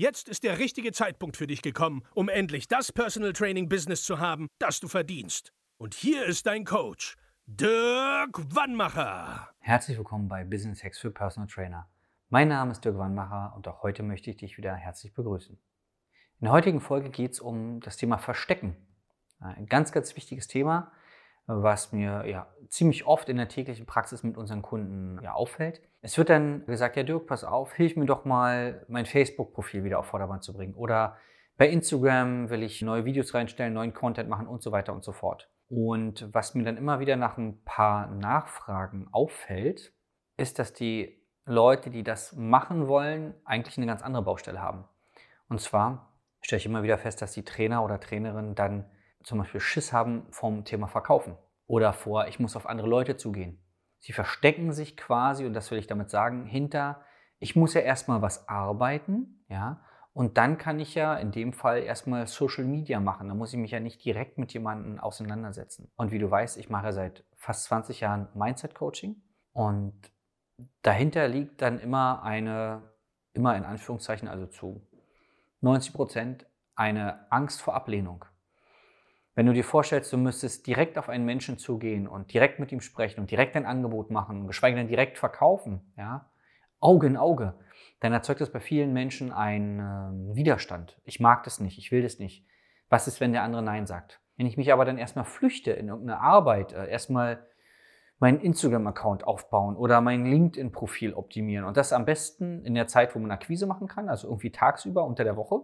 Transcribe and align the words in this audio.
Jetzt 0.00 0.30
ist 0.30 0.44
der 0.44 0.58
richtige 0.58 0.92
Zeitpunkt 0.92 1.36
für 1.36 1.46
dich 1.46 1.60
gekommen, 1.60 2.00
um 2.14 2.30
endlich 2.30 2.66
das 2.66 2.90
Personal 2.90 3.34
Training 3.34 3.68
Business 3.68 4.02
zu 4.02 4.18
haben, 4.18 4.48
das 4.58 4.80
du 4.80 4.88
verdienst. 4.88 5.52
Und 5.76 5.92
hier 5.92 6.24
ist 6.24 6.46
dein 6.46 6.64
Coach, 6.64 7.18
Dirk 7.44 8.40
Wannmacher. 8.54 9.50
Herzlich 9.58 9.98
willkommen 9.98 10.26
bei 10.26 10.42
Business 10.42 10.82
Hacks 10.82 10.98
für 10.98 11.10
Personal 11.10 11.50
Trainer. 11.50 11.86
Mein 12.30 12.48
Name 12.48 12.72
ist 12.72 12.82
Dirk 12.82 12.96
Wannmacher 12.96 13.52
und 13.54 13.68
auch 13.68 13.82
heute 13.82 14.02
möchte 14.02 14.30
ich 14.30 14.38
dich 14.38 14.56
wieder 14.56 14.74
herzlich 14.74 15.12
begrüßen. 15.12 15.56
In 15.56 16.44
der 16.46 16.52
heutigen 16.52 16.80
Folge 16.80 17.10
geht 17.10 17.32
es 17.32 17.40
um 17.40 17.80
das 17.80 17.98
Thema 17.98 18.16
Verstecken. 18.16 18.78
Ein 19.38 19.66
ganz, 19.66 19.92
ganz 19.92 20.16
wichtiges 20.16 20.48
Thema, 20.48 20.92
was 21.50 21.92
mir 21.92 22.26
ja 22.26 22.46
ziemlich 22.68 23.06
oft 23.06 23.28
in 23.28 23.36
der 23.36 23.48
täglichen 23.48 23.86
Praxis 23.86 24.22
mit 24.22 24.36
unseren 24.36 24.62
Kunden 24.62 25.18
ja, 25.22 25.32
auffällt. 25.32 25.80
Es 26.02 26.16
wird 26.16 26.30
dann 26.30 26.64
gesagt, 26.66 26.96
ja 26.96 27.02
Dirk, 27.02 27.26
pass 27.26 27.44
auf, 27.44 27.74
hilf 27.74 27.96
mir 27.96 28.06
doch 28.06 28.24
mal, 28.24 28.84
mein 28.88 29.06
Facebook-Profil 29.06 29.84
wieder 29.84 29.98
auf 29.98 30.06
Vordermann 30.06 30.40
zu 30.40 30.52
bringen. 30.52 30.74
Oder 30.74 31.16
bei 31.56 31.68
Instagram 31.68 32.48
will 32.48 32.62
ich 32.62 32.80
neue 32.80 33.04
Videos 33.04 33.34
reinstellen, 33.34 33.74
neuen 33.74 33.92
Content 33.92 34.28
machen 34.28 34.46
und 34.46 34.62
so 34.62 34.72
weiter 34.72 34.92
und 34.92 35.04
so 35.04 35.12
fort. 35.12 35.50
Und 35.68 36.28
was 36.32 36.54
mir 36.54 36.64
dann 36.64 36.76
immer 36.76 37.00
wieder 37.00 37.16
nach 37.16 37.36
ein 37.36 37.62
paar 37.64 38.06
Nachfragen 38.08 39.08
auffällt, 39.12 39.92
ist, 40.36 40.58
dass 40.58 40.72
die 40.72 41.20
Leute, 41.44 41.90
die 41.90 42.02
das 42.02 42.34
machen 42.34 42.88
wollen, 42.88 43.34
eigentlich 43.44 43.76
eine 43.76 43.86
ganz 43.86 44.02
andere 44.02 44.22
Baustelle 44.22 44.60
haben. 44.60 44.84
Und 45.48 45.60
zwar 45.60 46.12
stelle 46.40 46.58
ich 46.58 46.66
immer 46.66 46.82
wieder 46.82 46.98
fest, 46.98 47.20
dass 47.22 47.32
die 47.32 47.44
Trainer 47.44 47.84
oder 47.84 48.00
Trainerinnen 48.00 48.54
dann 48.54 48.86
zum 49.22 49.38
Beispiel 49.38 49.60
Schiss 49.60 49.92
haben 49.92 50.26
vom 50.30 50.64
Thema 50.64 50.86
Verkaufen 50.86 51.36
oder 51.66 51.92
vor, 51.92 52.26
ich 52.28 52.40
muss 52.40 52.56
auf 52.56 52.66
andere 52.66 52.88
Leute 52.88 53.16
zugehen. 53.16 53.62
Sie 53.98 54.12
verstecken 54.12 54.72
sich 54.72 54.96
quasi, 54.96 55.44
und 55.44 55.52
das 55.52 55.70
will 55.70 55.78
ich 55.78 55.86
damit 55.86 56.10
sagen, 56.10 56.46
hinter, 56.46 57.02
ich 57.38 57.56
muss 57.56 57.74
ja 57.74 57.82
erstmal 57.82 58.22
was 58.22 58.48
arbeiten, 58.48 59.44
ja, 59.48 59.82
und 60.12 60.38
dann 60.38 60.58
kann 60.58 60.80
ich 60.80 60.94
ja 60.94 61.14
in 61.14 61.30
dem 61.30 61.52
Fall 61.52 61.82
erstmal 61.82 62.26
Social 62.26 62.64
Media 62.64 62.98
machen. 62.98 63.28
Da 63.28 63.34
muss 63.34 63.52
ich 63.52 63.58
mich 63.58 63.70
ja 63.70 63.80
nicht 63.80 64.04
direkt 64.04 64.38
mit 64.38 64.52
jemandem 64.52 64.98
auseinandersetzen. 64.98 65.90
Und 65.96 66.10
wie 66.10 66.18
du 66.18 66.28
weißt, 66.28 66.58
ich 66.58 66.68
mache 66.68 66.92
seit 66.92 67.24
fast 67.36 67.64
20 67.64 68.00
Jahren 68.00 68.28
Mindset 68.34 68.74
Coaching 68.74 69.22
und 69.52 69.94
dahinter 70.82 71.28
liegt 71.28 71.62
dann 71.62 71.78
immer 71.78 72.22
eine, 72.22 72.82
immer 73.32 73.56
in 73.56 73.64
Anführungszeichen, 73.64 74.28
also 74.28 74.46
zu 74.46 74.86
90 75.60 75.94
Prozent, 75.94 76.46
eine 76.74 77.30
Angst 77.30 77.62
vor 77.62 77.74
Ablehnung. 77.74 78.24
Wenn 79.40 79.46
du 79.46 79.54
dir 79.54 79.64
vorstellst, 79.64 80.12
du 80.12 80.18
müsstest 80.18 80.66
direkt 80.66 80.98
auf 80.98 81.08
einen 81.08 81.24
Menschen 81.24 81.56
zugehen 81.56 82.06
und 82.06 82.30
direkt 82.34 82.58
mit 82.58 82.72
ihm 82.72 82.82
sprechen 82.82 83.20
und 83.20 83.30
direkt 83.30 83.56
ein 83.56 83.64
Angebot 83.64 84.10
machen, 84.10 84.46
geschweige 84.46 84.76
denn 84.76 84.86
direkt 84.86 85.16
verkaufen, 85.16 85.80
ja, 85.96 86.30
Auge 86.78 87.06
in 87.06 87.16
Auge, 87.16 87.54
dann 88.00 88.12
erzeugt 88.12 88.42
das 88.42 88.52
bei 88.52 88.60
vielen 88.60 88.92
Menschen 88.92 89.32
einen 89.32 89.80
äh, 89.80 90.36
Widerstand. 90.36 91.00
Ich 91.04 91.20
mag 91.20 91.42
das 91.44 91.58
nicht, 91.58 91.78
ich 91.78 91.90
will 91.90 92.02
das 92.02 92.18
nicht. 92.18 92.44
Was 92.90 93.08
ist, 93.08 93.18
wenn 93.22 93.32
der 93.32 93.42
andere 93.42 93.62
Nein 93.62 93.86
sagt? 93.86 94.20
Wenn 94.36 94.44
ich 94.44 94.58
mich 94.58 94.74
aber 94.74 94.84
dann 94.84 94.98
erstmal 94.98 95.24
flüchte 95.24 95.70
in 95.70 95.88
irgendeine 95.88 96.20
Arbeit, 96.20 96.74
äh, 96.74 96.90
erstmal 96.90 97.46
meinen 98.18 98.40
Instagram-Account 98.40 99.24
aufbauen 99.24 99.74
oder 99.74 100.02
mein 100.02 100.26
LinkedIn-Profil 100.26 101.14
optimieren 101.14 101.64
und 101.64 101.78
das 101.78 101.94
am 101.94 102.04
besten 102.04 102.62
in 102.66 102.74
der 102.74 102.88
Zeit, 102.88 103.14
wo 103.14 103.18
man 103.18 103.30
Akquise 103.30 103.66
machen 103.66 103.88
kann, 103.88 104.10
also 104.10 104.28
irgendwie 104.28 104.52
tagsüber 104.52 105.06
unter 105.06 105.24
der 105.24 105.36
Woche 105.36 105.62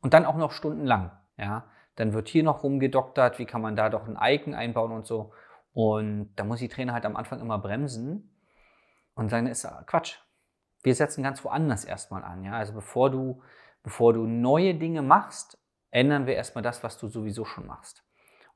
und 0.00 0.14
dann 0.14 0.24
auch 0.24 0.38
noch 0.38 0.52
stundenlang, 0.52 1.10
ja, 1.36 1.66
dann 1.98 2.12
wird 2.12 2.28
hier 2.28 2.44
noch 2.44 2.62
rumgedoktert, 2.62 3.40
wie 3.40 3.44
kann 3.44 3.60
man 3.60 3.74
da 3.74 3.90
doch 3.90 4.06
ein 4.06 4.16
Icon 4.20 4.54
einbauen 4.54 4.92
und 4.92 5.04
so. 5.04 5.32
Und 5.72 6.32
da 6.36 6.44
muss 6.44 6.60
die 6.60 6.68
Trainer 6.68 6.92
halt 6.92 7.04
am 7.04 7.16
Anfang 7.16 7.40
immer 7.40 7.58
bremsen 7.58 8.38
und 9.14 9.30
sagen, 9.30 9.48
ist 9.48 9.66
Quatsch. 9.86 10.18
Wir 10.84 10.94
setzen 10.94 11.24
ganz 11.24 11.42
woanders 11.44 11.84
erstmal 11.84 12.22
an. 12.22 12.44
Ja? 12.44 12.52
Also 12.52 12.72
bevor 12.72 13.10
du, 13.10 13.42
bevor 13.82 14.12
du 14.12 14.26
neue 14.26 14.76
Dinge 14.76 15.02
machst, 15.02 15.58
ändern 15.90 16.26
wir 16.26 16.36
erstmal 16.36 16.62
das, 16.62 16.84
was 16.84 16.98
du 16.98 17.08
sowieso 17.08 17.44
schon 17.44 17.66
machst. 17.66 18.04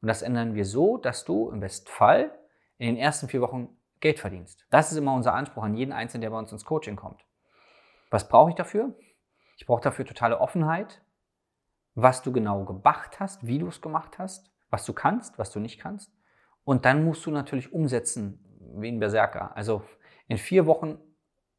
Und 0.01 0.07
das 0.07 0.23
ändern 0.23 0.55
wir 0.55 0.65
so, 0.65 0.97
dass 0.97 1.25
du 1.25 1.51
im 1.51 1.59
besten 1.59 1.89
Fall 1.89 2.31
in 2.79 2.87
den 2.87 2.97
ersten 2.97 3.27
vier 3.27 3.41
Wochen 3.41 3.77
Geld 3.99 4.21
verdienst. 4.21 4.67
Das 4.71 4.93
ist 4.93 4.99
immer 4.99 5.15
unser 5.15 5.35
Anspruch 5.35 5.65
an 5.65 5.75
jeden 5.75 5.93
Einzelnen, 5.93 6.23
der 6.23 6.31
bei 6.31 6.39
uns 6.39 6.53
ins 6.53 6.65
Coaching 6.65 6.95
kommt. 6.95 7.25
Was 8.11 8.29
brauche 8.29 8.51
ich 8.51 8.57
dafür? 8.57 8.95
Ich 9.57 9.67
brauche 9.67 9.83
dafür 9.83 10.05
totale 10.05 10.41
Offenheit, 10.41 11.03
was 11.95 12.23
du 12.23 12.33
genau 12.33 12.65
gemacht 12.65 13.21
hast, 13.21 13.47
wie 13.47 13.59
du 13.59 13.69
es 13.69 13.81
gemacht 13.81 14.19
hast, 14.19 14.51
was 14.71 14.85
du 14.85 14.93
kannst, 14.93 15.39
was 15.39 15.51
du 15.51 15.61
nicht 15.61 15.79
kannst. 15.79 16.13
Und 16.65 16.85
dann 16.85 17.05
musst 17.05 17.27
du 17.27 17.31
natürlich 17.31 17.73
umsetzen, 17.73 18.43
wie 18.77 18.89
ein 18.89 19.01
Berserker. 19.01 19.57
Also 19.57 19.83
in 20.29 20.39
vier 20.39 20.67
Wochen 20.67 20.99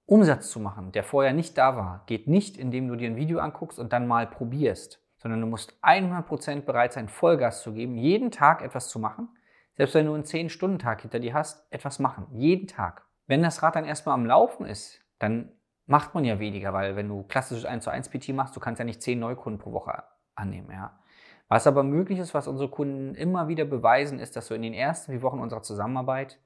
Umsatz 0.06 0.50
zu 0.50 0.60
machen, 0.60 0.92
der 0.92 1.04
vorher 1.04 1.34
nicht 1.34 1.58
da 1.58 1.78
war, 1.78 2.04
geht 2.08 2.28
nicht, 2.28 2.58
indem 2.58 2.88
du 2.88 2.96
dir 2.96 3.10
ein 3.10 3.16
Video 3.16 3.40
anguckst 3.40 3.80
und 3.80 3.94
dann 3.94 4.08
mal 4.08 4.28
probierst, 4.28 5.02
sondern 5.18 5.42
du 5.42 5.48
musst 5.48 5.78
100% 5.82 6.62
bereit 6.62 6.94
sein, 6.94 7.08
Vollgas 7.08 7.62
zu 7.62 7.74
geben, 7.74 7.96
jeden 7.96 8.32
Tag 8.32 8.62
etwas 8.62 8.90
zu 8.90 9.00
machen. 9.00 9.30
Selbst 9.76 9.96
wenn 9.96 10.06
du 10.06 10.14
einen 10.14 10.24
10-Stunden-Tag 10.24 11.02
hinter 11.02 11.20
dir 11.20 11.34
hast, 11.34 11.66
etwas 11.72 12.00
machen. 12.00 12.28
Jeden 12.32 12.68
Tag. 12.68 13.06
Wenn 13.28 13.42
das 13.42 13.64
Rad 13.64 13.76
dann 13.76 13.86
erstmal 13.86 14.16
am 14.16 14.26
Laufen 14.26 14.66
ist, 14.66 15.00
dann 15.20 15.52
macht 15.86 16.14
man 16.14 16.26
ja 16.26 16.40
weniger, 16.40 16.74
weil 16.74 16.96
wenn 16.96 17.08
du 17.08 17.24
klassisches 17.24 17.66
1 17.66 17.84
zu 17.84 17.90
1 17.90 18.10
PT 18.10 18.30
machst, 18.30 18.56
du 18.56 18.60
kannst 18.60 18.80
ja 18.80 18.86
nicht 18.86 19.02
10 19.02 19.20
Neukunden 19.20 19.60
pro 19.60 19.72
Woche 19.72 20.04
annehmen. 20.36 20.70
Ja. 20.72 21.00
Was 21.48 21.68
aber 21.68 21.84
möglich 21.84 22.20
ist, 22.20 22.34
was 22.34 22.48
unsere 22.48 22.70
Kunden 22.70 23.16
immer 23.16 23.48
wieder 23.48 23.66
beweisen, 23.66 24.20
ist, 24.20 24.36
dass 24.36 24.48
du 24.48 24.56
in 24.56 24.62
den 24.62 24.74
ersten 24.74 25.12
vier 25.12 25.22
Wochen 25.22 25.40
unserer 25.40 25.62
Zusammenarbeit 25.62 26.40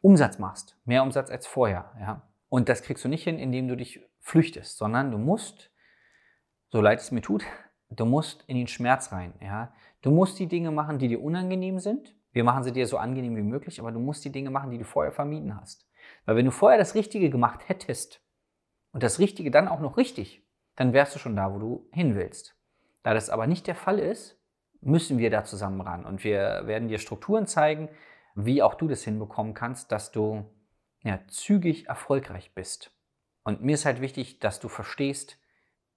Umsatz 0.00 0.38
machst. 0.38 0.76
Mehr 0.84 1.02
Umsatz 1.02 1.30
als 1.30 1.46
vorher. 1.46 1.90
Ja. 2.00 2.22
Und 2.48 2.68
das 2.68 2.82
kriegst 2.82 3.04
du 3.04 3.08
nicht 3.08 3.24
hin, 3.24 3.38
indem 3.38 3.66
du 3.68 3.76
dich 3.76 4.00
flüchtest, 4.20 4.78
sondern 4.78 5.10
du 5.10 5.18
musst, 5.18 5.72
so 6.68 6.80
leid 6.80 7.00
es 7.00 7.10
mir 7.10 7.22
tut, 7.22 7.44
du 7.90 8.04
musst 8.04 8.44
in 8.46 8.56
den 8.56 8.66
Schmerz 8.66 9.12
rein. 9.12 9.34
Ja. 9.40 9.72
Du 10.02 10.10
musst 10.10 10.38
die 10.38 10.46
Dinge 10.46 10.70
machen, 10.70 10.98
die 10.98 11.08
dir 11.08 11.22
unangenehm 11.22 11.78
sind. 11.78 12.14
Wir 12.32 12.44
machen 12.44 12.62
sie 12.62 12.72
dir 12.72 12.86
so 12.86 12.98
angenehm 12.98 13.34
wie 13.36 13.42
möglich, 13.42 13.80
aber 13.80 13.92
du 13.92 13.98
musst 13.98 14.24
die 14.24 14.32
Dinge 14.32 14.50
machen, 14.50 14.70
die 14.70 14.78
du 14.78 14.84
vorher 14.84 15.12
vermieden 15.12 15.58
hast. 15.58 15.88
Weil 16.24 16.36
wenn 16.36 16.44
du 16.44 16.52
vorher 16.52 16.78
das 16.78 16.94
Richtige 16.94 17.30
gemacht 17.30 17.68
hättest 17.68 18.22
und 18.92 19.02
das 19.02 19.18
Richtige 19.18 19.50
dann 19.50 19.68
auch 19.68 19.80
noch 19.80 19.96
richtig, 19.96 20.46
dann 20.76 20.92
wärst 20.92 21.14
du 21.14 21.18
schon 21.18 21.36
da, 21.36 21.52
wo 21.52 21.58
du 21.58 21.88
hin 21.92 22.14
willst. 22.14 22.55
Da 23.06 23.14
das 23.14 23.30
aber 23.30 23.46
nicht 23.46 23.68
der 23.68 23.76
Fall 23.76 24.00
ist, 24.00 24.36
müssen 24.80 25.18
wir 25.18 25.30
da 25.30 25.44
zusammen 25.44 25.80
ran. 25.80 26.04
Und 26.04 26.24
wir 26.24 26.62
werden 26.64 26.88
dir 26.88 26.98
Strukturen 26.98 27.46
zeigen, 27.46 27.88
wie 28.34 28.64
auch 28.64 28.74
du 28.74 28.88
das 28.88 29.04
hinbekommen 29.04 29.54
kannst, 29.54 29.92
dass 29.92 30.10
du 30.10 30.44
ja, 31.04 31.20
zügig 31.28 31.86
erfolgreich 31.86 32.52
bist. 32.52 32.90
Und 33.44 33.62
mir 33.62 33.74
ist 33.74 33.84
halt 33.84 34.00
wichtig, 34.00 34.40
dass 34.40 34.58
du 34.58 34.66
verstehst, 34.66 35.38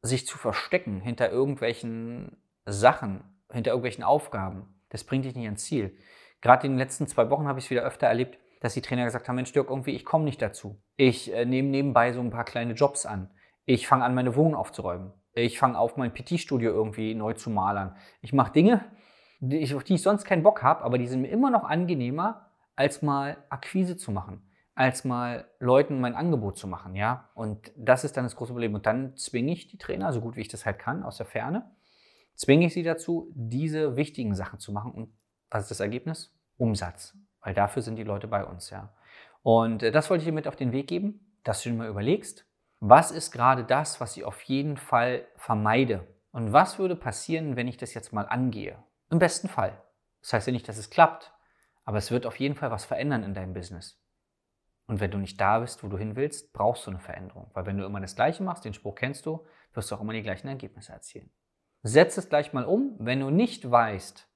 sich 0.04 0.28
zu 0.28 0.38
verstecken 0.38 1.02
hinter 1.02 1.32
irgendwelchen 1.32 2.38
Sachen, 2.68 3.24
hinter 3.52 3.72
irgendwelchen 3.72 4.04
Aufgaben, 4.04 4.80
das 4.90 5.04
bringt 5.04 5.26
dich 5.26 5.34
nicht 5.34 5.48
ans 5.48 5.66
Ziel. 5.66 5.98
Gerade 6.42 6.68
in 6.68 6.74
den 6.74 6.80
letzten 6.80 7.08
zwei 7.08 7.32
Wochen 7.32 7.48
habe 7.48 7.58
ich 7.58 7.66
es 7.66 7.72
wieder 7.72 7.82
öfter 7.82 8.06
erlebt, 8.06 8.38
dass 8.62 8.76
die 8.76 8.84
Trainer 8.84 9.06
gesagt 9.06 9.28
haben, 9.28 9.36
Mensch 9.36 9.52
Dirk, 9.52 9.72
irgendwie, 9.72 9.96
ich 9.96 10.06
komme 10.06 10.26
nicht 10.26 10.44
dazu. 10.44 10.80
Ich 10.96 11.34
äh, 11.34 11.44
nehme 11.46 11.70
nebenbei 11.70 12.14
so 12.14 12.20
ein 12.20 12.30
paar 12.30 12.46
kleine 12.46 12.74
Jobs 12.74 13.08
an. 13.08 13.32
Ich 13.66 13.88
fange 13.88 14.06
an, 14.06 14.14
meine 14.14 14.36
Wohnung 14.36 14.54
aufzuräumen. 14.54 15.12
Ich 15.34 15.60
fange 15.60 15.78
auf, 15.78 15.98
mein 15.98 16.14
PT-Studio 16.14 16.72
irgendwie 16.72 17.14
neu 17.16 17.34
zu 17.34 17.50
malern. 17.50 17.96
Ich 18.22 18.34
mache 18.34 18.52
Dinge, 18.52 18.86
die 19.40 19.58
ich, 19.58 19.76
auf 19.76 19.84
die 19.84 19.96
ich 19.96 20.02
sonst 20.02 20.26
keinen 20.26 20.44
Bock 20.44 20.64
habe, 20.64 20.84
aber 20.84 20.98
die 20.98 21.08
sind 21.08 21.22
mir 21.22 21.30
immer 21.30 21.50
noch 21.50 21.64
angenehmer, 21.64 22.50
als 22.76 23.02
mal 23.02 23.38
Akquise 23.50 23.98
zu 23.98 24.12
machen, 24.12 24.42
als 24.74 25.04
mal 25.04 25.50
Leuten 25.60 26.00
mein 26.00 26.16
Angebot 26.16 26.58
zu 26.58 26.68
machen, 26.68 26.96
ja. 26.96 27.30
Und 27.36 27.72
das 27.76 28.04
ist 28.04 28.18
dann 28.18 28.24
das 28.24 28.36
große 28.36 28.54
Problem. 28.54 28.74
Und 28.74 28.86
dann 28.86 29.16
zwinge 29.18 29.52
ich 29.52 29.68
die 29.68 29.78
Trainer, 29.78 30.14
so 30.14 30.22
gut 30.22 30.36
wie 30.36 30.42
ich 30.42 30.48
das 30.48 30.66
halt 30.66 30.80
kann, 30.80 31.04
aus 31.04 31.18
der 31.18 31.26
Ferne, 31.26 31.70
zwinge 32.36 32.66
ich 32.66 32.74
sie 32.74 32.84
dazu, 32.84 33.32
diese 33.36 33.96
wichtigen 33.96 34.34
Sachen 34.34 34.60
zu 34.60 34.72
machen. 34.72 34.92
Und 34.94 35.14
was 35.50 35.64
ist 35.64 35.72
das 35.72 35.80
Ergebnis? 35.82 36.34
Umsatz. 36.58 37.18
Weil 37.42 37.54
dafür 37.54 37.82
sind 37.82 37.98
die 37.98 38.04
Leute 38.04 38.28
bei 38.28 38.46
uns, 38.46 38.70
ja. 38.70 38.94
Und 39.42 39.84
äh, 39.84 39.92
das 39.92 40.10
wollte 40.10 40.22
ich 40.22 40.28
dir 40.28 40.34
mit 40.34 40.48
auf 40.48 40.56
den 40.56 40.72
Weg 40.72 40.88
geben, 40.88 41.38
dass 41.44 41.64
du 41.64 41.70
dir 41.70 41.76
mal 41.76 41.88
überlegst, 41.88 42.46
was 42.80 43.12
ist 43.12 43.32
gerade 43.32 43.64
das, 43.64 44.00
was 44.00 44.16
ich 44.16 44.24
auf 44.24 44.42
jeden 44.44 44.78
Fall 44.78 45.28
vermeide? 45.36 46.08
Und 46.32 46.54
was 46.54 46.80
würde 46.80 46.96
passieren, 46.96 47.56
wenn 47.56 47.68
ich 47.68 47.78
das 47.78 47.94
jetzt 47.94 48.14
mal 48.14 48.28
angehe? 48.28 48.82
Im 49.10 49.20
besten 49.20 49.50
Fall. 49.50 49.82
Das 50.22 50.34
heißt 50.34 50.48
ja 50.48 50.54
nicht, 50.54 50.68
dass 50.68 50.78
es 50.78 50.90
klappt, 50.90 51.34
aber 51.84 51.98
es 51.98 52.12
wird 52.12 52.26
auf 52.26 52.40
jeden 52.40 52.56
Fall 52.56 52.72
was 52.72 52.86
verändern 52.86 53.24
in 53.24 53.34
deinem 53.34 53.54
Business. 53.54 54.02
Und 54.86 55.00
wenn 55.00 55.12
du 55.12 55.18
nicht 55.18 55.40
da 55.40 55.60
bist, 55.60 55.84
wo 55.84 55.88
du 55.88 55.98
hin 55.98 56.16
willst, 56.16 56.54
brauchst 56.54 56.88
du 56.88 56.92
eine 56.92 57.00
Veränderung. 57.00 57.52
Weil 57.54 57.66
wenn 57.66 57.78
du 57.78 57.86
immer 57.86 58.00
das 58.00 58.16
Gleiche 58.16 58.44
machst, 58.44 58.66
den 58.66 58.74
Spruch 58.74 58.96
kennst 58.96 59.26
du, 59.26 59.46
wirst 59.74 59.92
du 59.92 59.96
auch 59.96 60.02
immer 60.02 60.14
die 60.14 60.24
gleichen 60.24 60.48
Ergebnisse 60.48 60.92
erzielen. 60.92 61.30
Setz 61.84 62.18
es 62.18 62.30
gleich 62.30 62.54
mal 62.54 62.66
um, 62.66 62.96
wenn 63.00 63.20
du 63.20 63.30
nicht 63.30 63.70
weißt, 63.70 64.28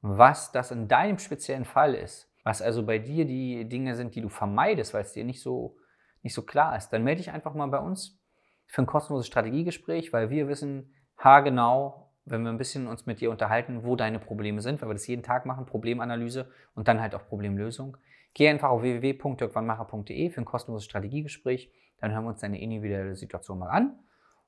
was 0.00 0.52
das 0.52 0.70
in 0.70 0.88
deinem 0.88 1.18
speziellen 1.18 1.64
Fall 1.64 1.94
ist, 1.94 2.32
was 2.42 2.62
also 2.62 2.84
bei 2.84 2.98
dir 2.98 3.24
die 3.24 3.68
Dinge 3.68 3.94
sind, 3.94 4.14
die 4.14 4.20
du 4.20 4.28
vermeidest, 4.28 4.94
weil 4.94 5.02
es 5.02 5.12
dir 5.12 5.24
nicht 5.24 5.40
so, 5.40 5.76
nicht 6.22 6.34
so 6.34 6.42
klar 6.42 6.76
ist, 6.76 6.90
dann 6.90 7.04
melde 7.04 7.22
dich 7.22 7.30
einfach 7.30 7.54
mal 7.54 7.66
bei 7.66 7.78
uns 7.78 8.20
für 8.66 8.82
ein 8.82 8.86
kostenloses 8.86 9.26
Strategiegespräch, 9.26 10.12
weil 10.12 10.30
wir 10.30 10.48
wissen 10.48 10.94
haargenau, 11.16 12.12
wenn 12.24 12.42
wir 12.42 12.50
ein 12.50 12.58
bisschen 12.58 12.86
uns 12.86 13.06
mit 13.06 13.20
dir 13.20 13.30
unterhalten, 13.30 13.84
wo 13.84 13.96
deine 13.96 14.18
Probleme 14.18 14.60
sind, 14.60 14.80
weil 14.80 14.88
wir 14.88 14.94
das 14.94 15.06
jeden 15.06 15.22
Tag 15.22 15.46
machen, 15.46 15.66
Problemanalyse 15.66 16.50
und 16.74 16.86
dann 16.88 17.00
halt 17.00 17.14
auch 17.14 17.26
Problemlösung. 17.26 17.96
Geh 18.34 18.48
einfach 18.48 18.68
auf 18.68 18.82
www.dirkwannmacher.de 18.82 20.30
für 20.30 20.40
ein 20.40 20.44
kostenloses 20.44 20.84
Strategiegespräch, 20.84 21.72
dann 21.98 22.12
hören 22.12 22.24
wir 22.24 22.30
uns 22.30 22.40
deine 22.40 22.60
individuelle 22.60 23.16
Situation 23.16 23.58
mal 23.58 23.70
an. 23.70 23.98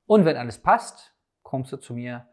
Und 0.05 0.25
wenn 0.25 0.37
alles 0.37 0.59
passt, 0.59 1.15
kommst 1.41 1.71
du 1.71 1.77
zu 1.77 1.93
mir 1.93 2.27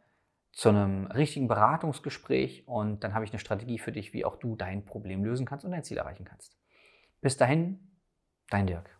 zu 0.53 0.69
einem 0.69 1.07
richtigen 1.07 1.49
Beratungsgespräch 1.49 2.67
und 2.67 3.05
dann 3.05 3.15
habe 3.15 3.25
ich 3.25 3.31
eine 3.31 3.39
Strategie 3.39 3.79
für 3.79 3.93
dich, 3.93 4.13
wie 4.13 4.25
auch 4.25 4.37
du 4.37 4.57
dein 4.57 4.85
Problem 4.85 5.25
lösen 5.25 5.47
kannst 5.47 5.65
und 5.65 5.73
dein 5.73 5.85
Ziel 5.85 5.99
erreichen 5.99 6.25
kannst. 6.25 6.59
Bis 7.21 7.37
dahin, 7.37 7.97
dein 8.49 8.67
Dirk. 8.67 9.00